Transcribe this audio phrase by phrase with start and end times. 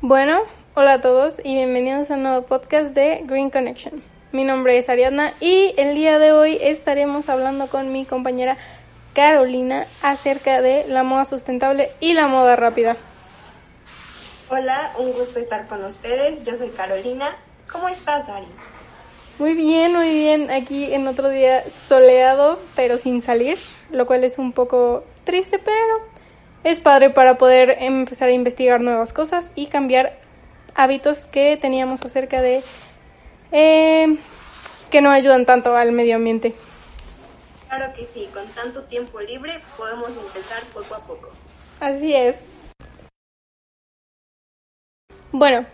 [0.00, 0.42] Bueno,
[0.76, 4.00] hola a todos y bienvenidos a un nuevo podcast de Green Connection.
[4.30, 8.56] Mi nombre es Ariadna y el día de hoy estaremos hablando con mi compañera
[9.12, 12.96] Carolina acerca de la moda sustentable y la moda rápida.
[14.48, 16.44] Hola, un gusto estar con ustedes.
[16.44, 17.34] Yo soy Carolina.
[17.68, 18.46] ¿Cómo estás, Ari?
[19.40, 20.52] Muy bien, muy bien.
[20.52, 23.58] Aquí en otro día soleado, pero sin salir,
[23.90, 26.07] lo cual es un poco triste, pero
[26.64, 30.18] es padre para poder empezar a investigar nuevas cosas y cambiar
[30.74, 32.62] hábitos que teníamos acerca de
[33.52, 34.16] eh,
[34.90, 36.54] que no ayudan tanto al medio ambiente.
[37.68, 41.30] Claro que sí, con tanto tiempo libre podemos empezar poco a poco.
[41.80, 42.36] Así es.
[45.32, 45.66] Bueno,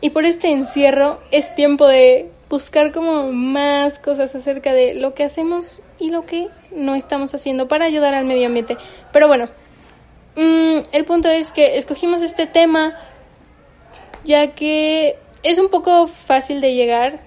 [0.00, 5.24] y por este encierro es tiempo de buscar como más cosas acerca de lo que
[5.24, 8.76] hacemos y lo que no estamos haciendo para ayudar al medio ambiente.
[9.10, 9.48] Pero bueno,
[10.36, 12.98] Mm, el punto es que escogimos este tema
[14.24, 17.20] ya que es un poco fácil de llegar.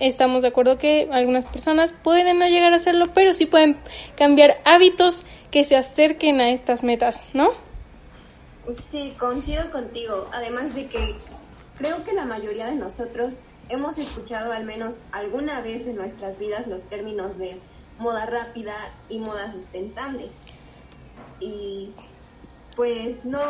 [0.00, 3.76] Estamos de acuerdo que algunas personas pueden no llegar a hacerlo, pero sí pueden
[4.16, 7.50] cambiar hábitos que se acerquen a estas metas, ¿no?
[8.90, 10.28] Sí, coincido contigo.
[10.32, 11.16] Además de que
[11.78, 13.34] creo que la mayoría de nosotros
[13.68, 17.58] hemos escuchado al menos alguna vez en nuestras vidas los términos de
[17.98, 18.74] moda rápida
[19.08, 20.28] y moda sustentable.
[21.40, 21.92] Y
[22.78, 23.40] pues no,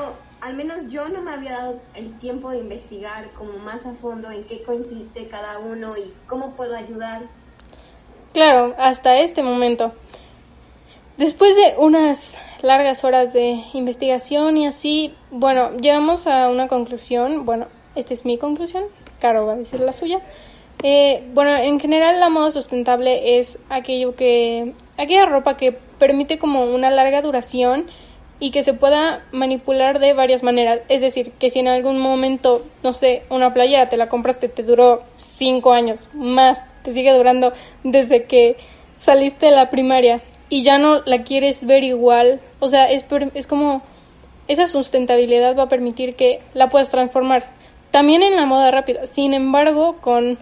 [0.40, 4.30] al menos yo no me había dado el tiempo de investigar como más a fondo
[4.30, 7.24] en qué consiste cada uno y cómo puedo ayudar.
[8.32, 9.92] Claro, hasta este momento.
[11.18, 17.66] Después de unas largas horas de investigación y así, bueno, llegamos a una conclusión, bueno,
[17.96, 18.84] esta es mi conclusión,
[19.20, 20.20] Caro va a decir la suya.
[20.82, 26.64] Eh, bueno, en general la moda sustentable es aquello que, aquella ropa que permite como
[26.64, 27.90] una larga duración,
[28.40, 30.80] y que se pueda manipular de varias maneras.
[30.88, 34.62] Es decir, que si en algún momento, no sé, una playera te la compraste, te
[34.62, 38.56] duró cinco años, más, te sigue durando desde que
[38.98, 43.04] saliste de la primaria y ya no la quieres ver igual, o sea, es,
[43.34, 43.82] es como
[44.46, 47.46] esa sustentabilidad va a permitir que la puedas transformar.
[47.90, 49.06] También en la moda rápida.
[49.06, 50.38] Sin embargo, con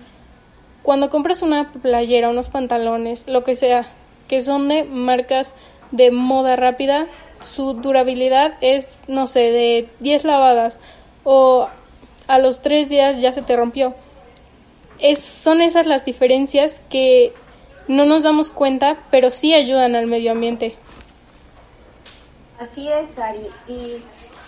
[0.82, 3.88] cuando compras una playera, unos pantalones, lo que sea,
[4.28, 5.52] que son de marcas
[5.90, 7.06] de moda rápida,
[7.40, 10.78] su durabilidad es, no sé, de 10 lavadas
[11.24, 11.68] o
[12.26, 13.94] a los 3 días ya se te rompió.
[14.98, 17.32] Es, son esas las diferencias que
[17.88, 20.76] no nos damos cuenta, pero sí ayudan al medio ambiente.
[22.58, 23.46] Así es, Ari.
[23.68, 24.02] Y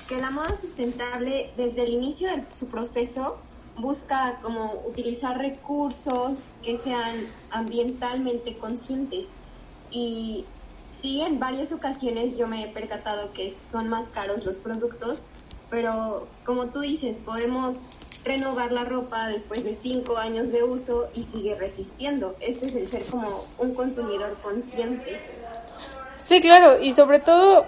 [0.09, 3.39] que la moda sustentable, desde el inicio de su proceso,
[3.77, 9.27] busca como utilizar recursos que sean ambientalmente conscientes.
[9.91, 10.47] Y
[11.01, 15.23] Sí, en varias ocasiones yo me he percatado que son más caros los productos,
[15.71, 17.77] pero como tú dices, podemos
[18.25, 22.37] renovar la ropa después de cinco años de uso y sigue resistiendo.
[22.41, 25.21] Esto es el ser como un consumidor consciente.
[26.23, 27.65] Sí, claro, y sobre todo,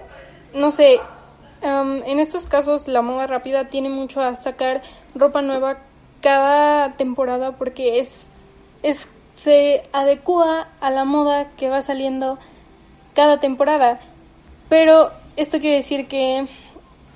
[0.52, 1.00] no sé,
[1.62, 4.82] en estos casos la moda rápida tiene mucho a sacar
[5.14, 5.78] ropa nueva
[6.20, 8.26] cada temporada porque es,
[8.82, 12.38] es se adecua a la moda que va saliendo
[13.15, 14.00] cada temporada.
[14.69, 16.47] Pero esto quiere decir que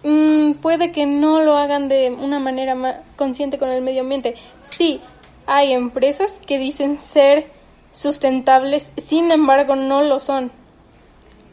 [0.02, 4.34] mm, puede que no lo hagan de una manera más consciente con el medio ambiente.
[4.68, 5.00] Sí,
[5.46, 7.50] hay empresas que dicen ser
[7.92, 10.50] sustentables, sin embargo no lo son.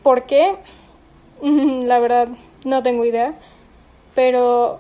[0.04, 0.56] ¿Por qué?
[1.42, 2.30] La verdad,
[2.66, 3.36] no tengo idea.
[4.16, 4.80] Pero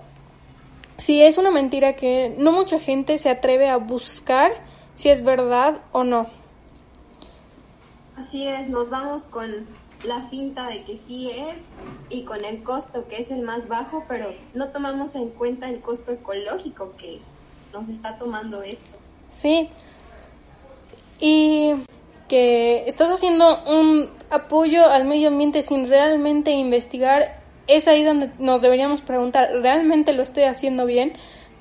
[0.97, 4.51] sí es una mentira que no mucha gente se atreve a buscar
[4.95, 6.40] si es verdad o no.
[8.15, 9.67] Así es, nos vamos con
[10.03, 11.57] la finta de que sí es
[12.09, 15.81] y con el costo que es el más bajo, pero no tomamos en cuenta el
[15.81, 17.19] costo ecológico que
[17.71, 18.97] nos está tomando esto.
[19.29, 19.69] Sí.
[21.19, 21.73] Y
[22.27, 28.61] que estás haciendo un apoyo al medio ambiente sin realmente investigar, es ahí donde nos
[28.61, 31.13] deberíamos preguntar, ¿realmente lo estoy haciendo bien?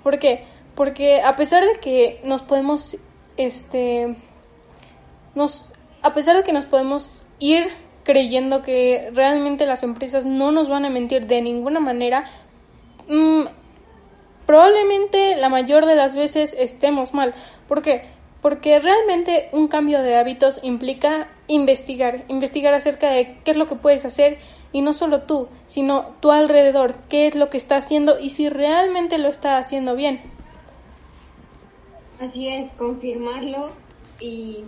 [0.03, 0.45] ¿Por qué?
[0.75, 2.97] Porque a pesar de que nos podemos,
[3.37, 4.17] este,
[5.35, 5.67] nos
[6.03, 7.65] a pesar de que nos podemos ir
[8.05, 12.25] creyendo que realmente las empresas no nos van a mentir de ninguna manera,
[13.09, 13.43] mm,
[14.47, 17.35] probablemente la mayor de las veces estemos mal.
[17.69, 18.05] ¿Por qué?
[18.43, 23.77] Porque realmente un cambio de hábitos implica investigar, investigar acerca de qué es lo que
[23.77, 24.39] puedes hacer
[24.73, 28.49] y no solo tú, sino tu alrededor, qué es lo que está haciendo y si
[28.49, 30.21] realmente lo está haciendo bien.
[32.19, 33.73] Así es, confirmarlo
[34.21, 34.65] y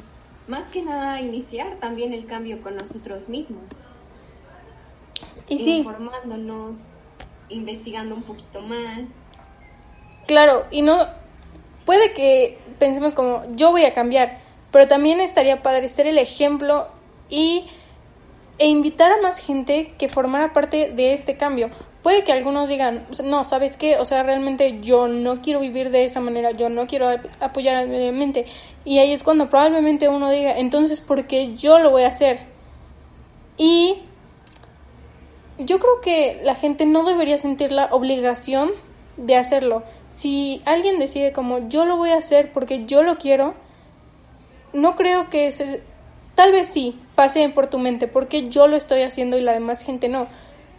[0.49, 3.65] más que nada iniciar también el cambio con nosotros mismos.
[5.49, 5.79] Y sí.
[5.79, 6.87] Informándonos,
[7.49, 9.03] investigando un poquito más.
[10.27, 11.07] Claro, y no
[11.85, 14.41] puede que pensemos como yo voy a cambiar,
[14.71, 16.89] pero también estaría padre ser el ejemplo
[17.29, 17.67] y
[18.59, 21.71] e invitar a más gente que formara parte de este cambio.
[22.03, 23.99] Puede que algunos digan, no, ¿sabes qué?
[23.99, 27.09] O sea, realmente yo no quiero vivir de esa manera, yo no quiero
[27.39, 28.47] apoyar al medio ambiente.
[28.85, 32.41] Y ahí es cuando probablemente uno diga, entonces, ¿por qué yo lo voy a hacer?
[33.57, 33.99] Y
[35.59, 38.73] yo creo que la gente no debería sentir la obligación
[39.17, 39.85] de hacerlo.
[40.11, 43.55] Si alguien decide como yo lo voy a hacer porque yo lo quiero,
[44.73, 45.83] no creo que se,
[46.35, 49.83] tal vez sí pase por tu mente porque yo lo estoy haciendo y la demás
[49.83, 50.27] gente no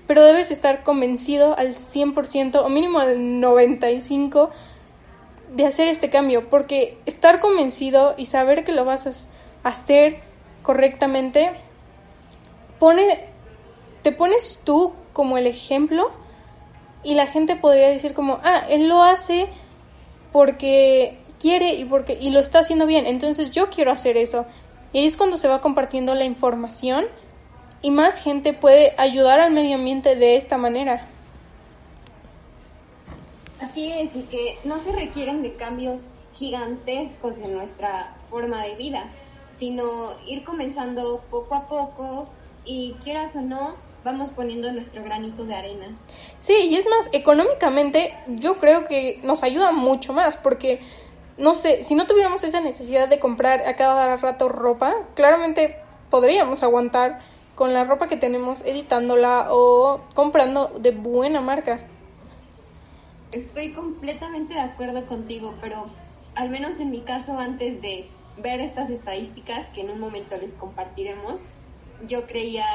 [0.07, 4.49] pero debes estar convencido al 100% o mínimo al 95%
[5.53, 9.11] de hacer este cambio, porque estar convencido y saber que lo vas a
[9.67, 10.21] hacer
[10.63, 11.51] correctamente
[12.79, 13.25] pone
[14.01, 16.11] te pones tú como el ejemplo
[17.03, 19.47] y la gente podría decir como, "Ah, él lo hace
[20.31, 24.45] porque quiere y porque y lo está haciendo bien, entonces yo quiero hacer eso."
[24.91, 27.05] Y ahí es cuando se va compartiendo la información
[27.83, 31.05] y más gente puede ayudar al medio ambiente de esta manera.
[33.59, 39.11] Así es, y que no se requieren de cambios gigantescos en nuestra forma de vida,
[39.59, 42.29] sino ir comenzando poco a poco
[42.65, 45.97] y quieras o no, vamos poniendo nuestro granito de arena.
[46.39, 50.79] Sí, y es más, económicamente yo creo que nos ayuda mucho más porque,
[51.37, 55.77] no sé, si no tuviéramos esa necesidad de comprar a cada rato ropa, claramente
[56.09, 61.81] podríamos aguantar con la ropa que tenemos editándola o comprando de buena marca.
[63.31, 65.87] Estoy completamente de acuerdo contigo, pero
[66.35, 68.07] al menos en mi caso antes de
[68.37, 71.41] ver estas estadísticas que en un momento les compartiremos,
[72.07, 72.65] yo creía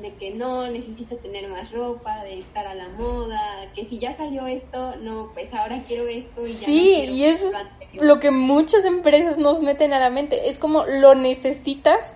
[0.00, 3.40] de que no, necesito tener más ropa, de estar a la moda,
[3.74, 7.48] que si ya salió esto, no, pues ahora quiero esto y ya Sí, y eso
[7.48, 12.12] es lo que muchas empresas nos meten a la mente, es como lo necesitas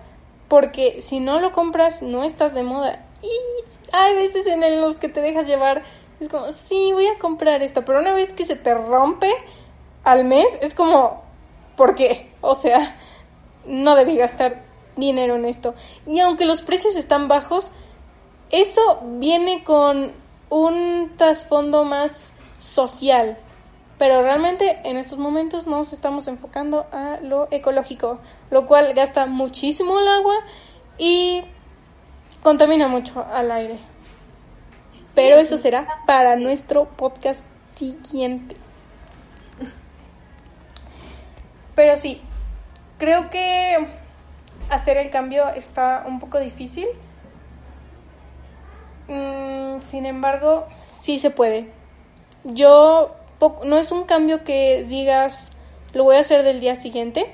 [0.51, 3.05] porque si no lo compras no estás de moda.
[3.23, 3.31] Y
[3.93, 5.83] hay veces en los que te dejas llevar,
[6.19, 9.31] es como, sí, voy a comprar esto, pero una vez que se te rompe
[10.03, 11.23] al mes, es como,
[11.77, 12.33] ¿por qué?
[12.41, 12.97] O sea,
[13.65, 14.63] no debí gastar
[14.97, 15.73] dinero en esto.
[16.05, 17.71] Y aunque los precios están bajos,
[18.49, 20.11] eso viene con
[20.49, 23.37] un trasfondo más social,
[24.01, 28.17] pero realmente en estos momentos nos estamos enfocando a lo ecológico,
[28.49, 30.33] lo cual gasta muchísimo el agua
[30.97, 31.43] y
[32.41, 33.77] contamina mucho al aire.
[35.13, 37.41] Pero eso será para nuestro podcast
[37.75, 38.55] siguiente.
[41.75, 42.23] Pero sí,
[42.97, 43.85] creo que
[44.71, 46.87] hacer el cambio está un poco difícil.
[49.07, 50.65] Mm, sin embargo,
[51.01, 51.69] sí se puede.
[52.43, 53.20] Yo
[53.63, 55.51] no es un cambio que digas
[55.93, 57.25] lo voy a hacer del día siguiente.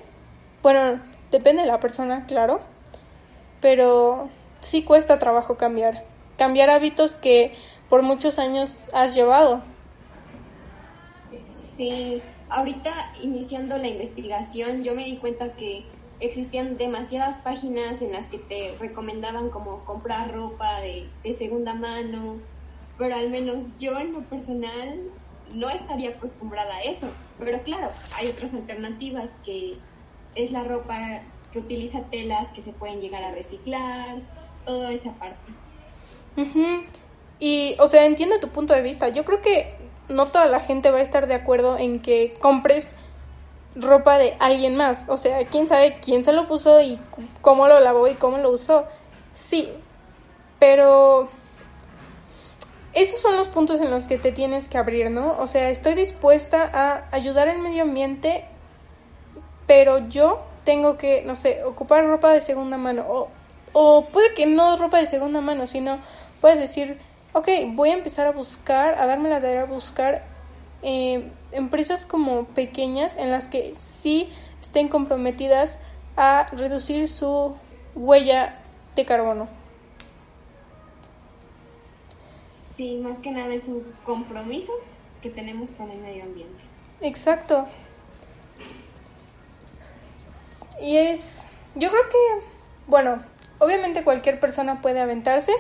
[0.64, 1.00] Bueno,
[1.32, 2.60] depende de la persona, claro.
[3.62, 4.30] Pero
[4.62, 6.06] sí cuesta trabajo cambiar.
[6.38, 7.56] Cambiar hábitos que
[7.90, 9.62] por muchos años has llevado.
[11.56, 12.92] Sí, ahorita
[13.22, 15.86] iniciando la investigación yo me di cuenta que
[16.20, 22.38] existían demasiadas páginas en las que te recomendaban como comprar ropa de, de segunda mano,
[22.98, 25.12] pero al menos yo en lo personal
[25.54, 27.08] no estaría acostumbrada a eso.
[27.40, 29.78] Pero claro, hay otras alternativas que
[30.36, 34.18] es la ropa que utiliza telas que se pueden llegar a reciclar,
[34.66, 35.52] toda esa parte.
[37.40, 39.10] Y, o sea, entiendo tu punto de vista.
[39.10, 39.76] Yo creo que
[40.10, 42.90] no toda la gente va a estar de acuerdo en que compres
[43.76, 45.06] ropa de alguien más.
[45.08, 47.00] O sea, quién sabe quién se lo puso y
[47.42, 48.86] cómo lo lavó y cómo lo usó.
[49.34, 49.70] Sí,
[50.60, 51.30] pero
[52.98, 55.38] esos son los puntos en los que te tienes que abrir, ¿no?
[55.40, 58.46] O sea, estoy dispuesta a ayudar al medio ambiente,
[59.68, 63.06] pero yo tengo que, no sé, ocupar ropa de segunda mano.
[63.08, 63.30] O,
[63.74, 66.00] o puede que no ropa de segunda mano, sino
[66.42, 66.98] puedes decir,
[67.34, 70.24] ok, voy a empezar a buscar, a darme la tarea a buscar
[70.82, 75.78] eh, empresas como pequeñas en las que sí estén comprometidas
[76.16, 77.56] a reducir su
[77.94, 78.58] huella
[78.96, 79.57] de carbono.
[82.78, 84.72] Sí, más que nada es un compromiso
[85.24, 86.64] que tenemos con el medio ambiente.
[87.02, 87.66] Exacto.
[90.80, 92.46] Y es, yo creo que,
[92.86, 93.24] bueno,
[93.58, 95.54] obviamente cualquier persona puede aventarse,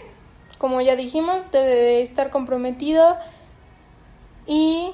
[0.59, 3.17] como ya dijimos, debe de estar comprometido
[4.45, 4.91] y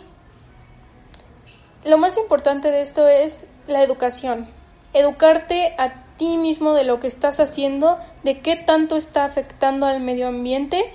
[1.83, 4.47] lo más importante de esto es la educación.
[4.93, 9.99] Educarte a ti mismo de lo que estás haciendo, de qué tanto está afectando al
[9.99, 10.85] medio ambiente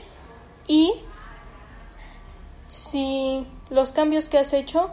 [0.66, 0.94] y
[2.68, 4.90] si los cambios que has hecho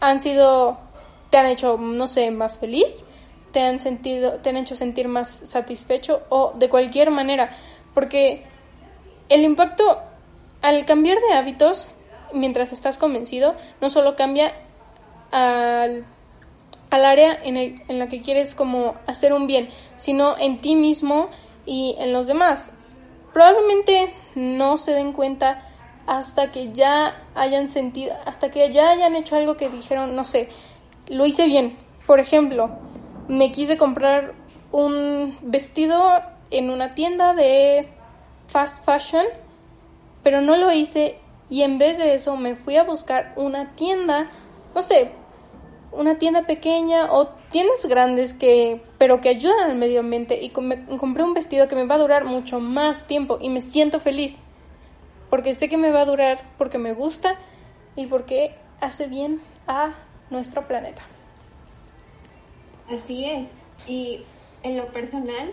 [0.00, 0.78] han sido,
[1.30, 3.04] te han hecho, no sé, más feliz,
[3.52, 7.50] te han sentido, te han hecho sentir más satisfecho o de cualquier manera,
[7.94, 8.44] porque
[9.28, 10.00] el impacto
[10.62, 11.88] al cambiar de hábitos
[12.32, 14.52] mientras estás convencido no solo cambia
[15.30, 16.04] al,
[16.90, 20.74] al área en, el, en la que quieres como hacer un bien, sino en ti
[20.74, 21.28] mismo
[21.66, 22.70] y en los demás.
[23.32, 25.68] Probablemente no se den cuenta
[26.06, 30.48] hasta que ya hayan sentido, hasta que ya hayan hecho algo que dijeron, no sé,
[31.08, 31.76] lo hice bien.
[32.06, 32.70] Por ejemplo,
[33.28, 34.34] me quise comprar
[34.72, 37.88] un vestido en una tienda de
[38.48, 39.24] fast fashion,
[40.22, 41.16] pero no lo hice
[41.48, 44.30] y en vez de eso me fui a buscar una tienda,
[44.74, 45.12] no sé,
[45.92, 51.22] una tienda pequeña o tiendas grandes que pero que ayudan al medio ambiente y compré
[51.22, 54.38] un vestido que me va a durar mucho más tiempo y me siento feliz
[55.32, 57.38] porque sé que me va a durar porque me gusta
[57.96, 59.94] y porque hace bien a
[60.28, 61.00] nuestro planeta.
[62.90, 63.48] Así es.
[63.86, 64.24] Y
[64.62, 65.50] en lo personal,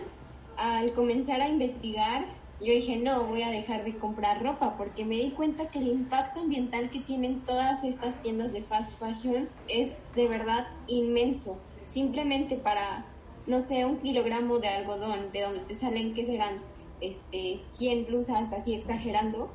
[0.58, 2.26] al comenzar a investigar,
[2.60, 5.88] yo dije, no, voy a dejar de comprar ropa porque me di cuenta que el
[5.88, 11.56] impacto ambiental que tienen todas estas tiendas de fast fashion es de verdad inmenso.
[11.86, 13.06] Simplemente para,
[13.46, 16.60] no sé, un kilogramo de algodón, de donde te salen que serán
[17.00, 19.50] este, 100 blusas, así exagerando,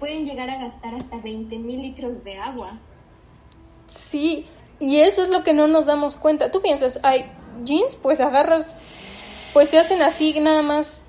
[0.00, 2.80] pueden llegar a gastar hasta 20 mil litros de agua.
[3.86, 4.46] Sí,
[4.80, 6.50] y eso es lo que no nos damos cuenta.
[6.50, 7.30] Tú piensas, hay
[7.62, 8.76] jeans, pues agarras,
[9.52, 11.02] pues se hacen así nada más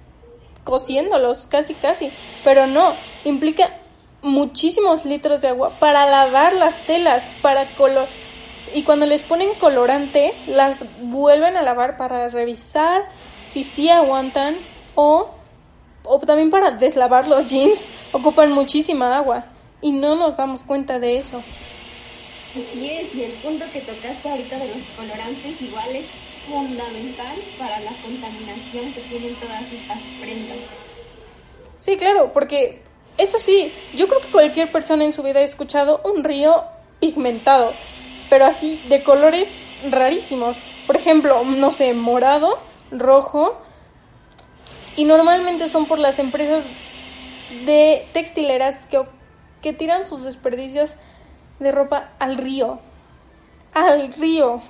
[0.64, 2.12] cociéndolos, casi casi,
[2.44, 2.94] pero no,
[3.26, 3.78] implica
[4.22, 8.08] muchísimos litros de agua para lavar las telas, para color
[8.74, 13.10] y cuando les ponen colorante las vuelven a lavar para revisar
[13.52, 14.56] si sí aguantan
[14.96, 15.32] o
[16.04, 19.46] o también para deslavar los jeans ocupan muchísima agua
[19.82, 21.44] y no nos damos cuenta de eso.
[22.52, 26.06] Así es, y el punto que tocaste ahorita de los colorantes igual es
[26.48, 30.58] fundamental para la contaminación que tienen todas estas prendas.
[31.78, 32.82] Sí, claro, porque
[33.18, 36.64] eso sí, yo creo que cualquier persona en su vida ha escuchado un río
[37.00, 37.74] pigmentado,
[38.30, 39.48] pero así de colores
[39.90, 40.58] rarísimos.
[40.88, 42.60] Por ejemplo, no sé, morado,
[42.92, 43.62] rojo,
[44.96, 46.64] y normalmente son por las empresas
[47.66, 49.04] de textileras que,
[49.62, 50.96] que tiran sus desperdicios
[51.60, 52.80] de ropa al río.
[53.74, 54.62] Al río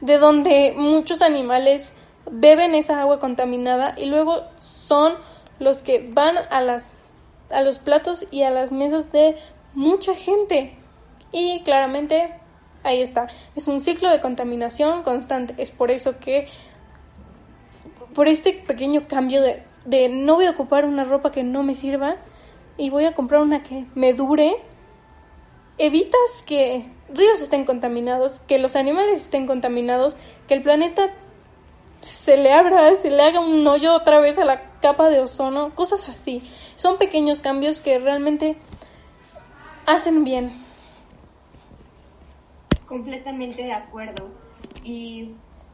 [0.00, 1.92] de donde muchos animales
[2.30, 5.14] beben esa agua contaminada y luego son
[5.58, 6.90] los que van a las
[7.50, 9.36] a los platos y a las mesas de
[9.72, 10.76] mucha gente.
[11.32, 12.32] Y claramente
[12.82, 15.54] ahí está, es un ciclo de contaminación constante.
[15.58, 16.48] Es por eso que
[18.16, 21.74] por este pequeño cambio de, de no voy a ocupar una ropa que no me
[21.74, 22.16] sirva
[22.78, 24.56] y voy a comprar una que me dure,
[25.76, 30.16] evitas que ríos estén contaminados, que los animales estén contaminados,
[30.48, 31.10] que el planeta
[32.00, 35.74] se le abra, se le haga un hoyo otra vez a la capa de ozono,
[35.74, 36.42] cosas así.
[36.76, 38.56] Son pequeños cambios que realmente
[39.84, 40.64] hacen bien.
[42.86, 44.30] Completamente de acuerdo.
[44.82, 45.32] Y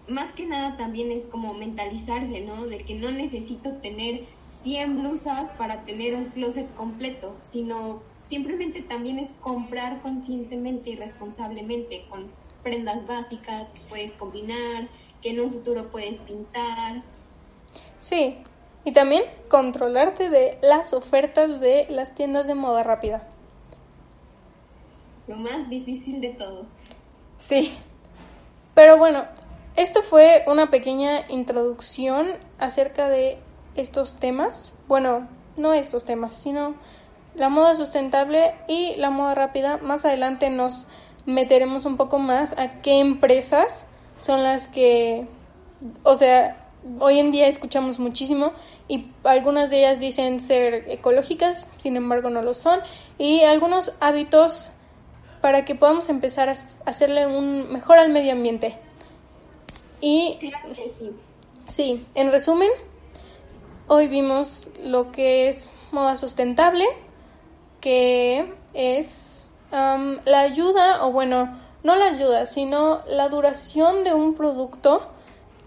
[0.09, 2.67] más que nada también es como mentalizarse, ¿no?
[2.67, 4.27] De que no necesito tener
[4.63, 12.05] 100 blusas para tener un closet completo, sino simplemente también es comprar conscientemente y responsablemente
[12.09, 12.31] con
[12.63, 14.89] prendas básicas que puedes combinar,
[15.21, 17.03] que en un futuro puedes pintar.
[18.01, 18.37] Sí,
[18.85, 23.29] y también controlarte de las ofertas de las tiendas de moda rápida.
[25.29, 26.67] Lo más difícil de todo.
[27.39, 27.73] Sí.
[28.75, 29.25] Pero bueno,
[29.77, 33.39] esto fue una pequeña introducción acerca de
[33.75, 34.75] estos temas.
[34.89, 36.75] Bueno, no estos temas, sino
[37.35, 39.79] la moda sustentable y la moda rápida.
[39.79, 40.87] Más adelante nos
[41.25, 43.87] meteremos un poco más a qué empresas
[44.19, 45.27] son las que,
[46.03, 48.53] o sea, hoy en día escuchamos muchísimo
[48.89, 52.81] y algunas de ellas dicen ser ecológicas, sin embargo no lo son,
[53.19, 54.73] y algunos hábitos
[55.41, 58.79] para que podamos empezar a hacerle un mejor al medio ambiente.
[60.03, 61.13] Y claro que sí.
[61.69, 62.71] Sí, en resumen,
[63.87, 66.85] hoy vimos lo que es moda sustentable,
[67.81, 75.07] que es la ayuda, o bueno, no la ayuda, sino la duración de un producto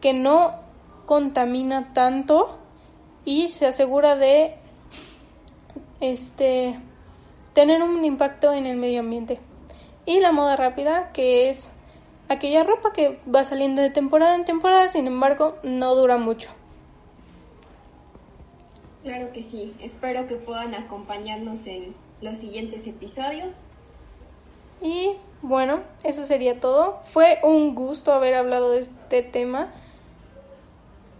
[0.02, 0.54] que no
[1.06, 2.58] contamina tanto
[3.24, 4.58] y se asegura de
[6.02, 6.78] este
[7.54, 9.40] tener un impacto en el medio ambiente.
[10.06, 11.72] Y la moda rápida, que es
[12.30, 16.50] aquella ropa que va saliendo de temporada en temporada, sin embargo, no dura mucho.
[19.04, 23.58] Claro que sí, espero que puedan acompañarnos en los siguientes episodios.
[24.82, 27.00] Y bueno, eso sería todo.
[27.04, 29.72] Fue un gusto haber hablado de este tema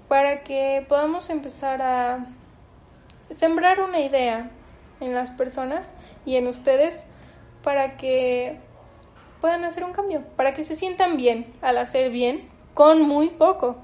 [0.08, 2.26] para que podamos empezar a
[3.30, 4.50] sembrar una idea
[5.00, 5.94] en las personas
[6.26, 7.06] y en ustedes
[7.64, 8.60] para que
[9.42, 13.78] puedan hacer un cambio, para que se sientan bien al hacer bien con muy poco.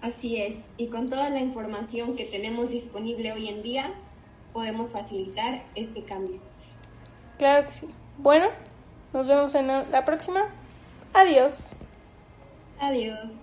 [0.00, 3.92] Así es, y con toda la información que tenemos disponible hoy en día,
[4.52, 6.40] podemos facilitar este cambio.
[7.38, 7.88] Claro que sí.
[8.18, 8.48] Bueno,
[9.12, 10.46] nos vemos en la próxima.
[11.12, 11.70] Adiós.
[12.78, 13.39] Adiós.